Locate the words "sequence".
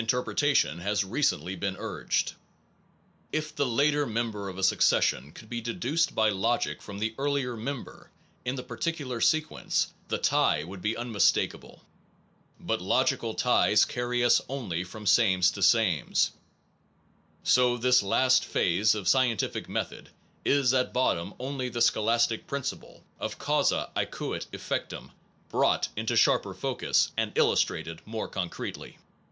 9.21-9.93